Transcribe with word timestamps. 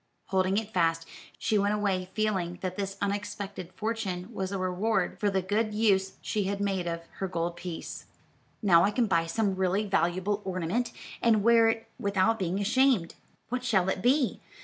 Holding 0.29 0.57
it 0.57 0.73
fast, 0.73 1.07
she 1.37 1.59
went 1.59 1.75
away 1.75 2.09
feeling 2.15 2.57
that 2.61 2.75
this 2.75 2.97
unexpected 3.03 3.71
fortune 3.73 4.33
was 4.33 4.51
a 4.51 4.57
reward 4.57 5.19
for 5.19 5.29
the 5.29 5.43
good 5.43 5.75
use 5.75 6.13
she 6.23 6.45
had 6.45 6.59
made 6.59 6.87
of 6.87 7.05
her 7.19 7.27
gold 7.27 7.55
piece. 7.55 8.07
"Now 8.63 8.83
I 8.83 8.89
can 8.89 9.05
buy 9.05 9.27
some 9.27 9.53
really 9.53 9.85
valuable 9.85 10.41
ornament, 10.43 10.91
and 11.21 11.43
wear 11.43 11.69
it 11.69 11.87
without 11.99 12.39
being 12.39 12.59
ashamed. 12.59 13.13
What 13.49 13.63
shall 13.63 13.89
it 13.89 14.01
be? 14.01 14.41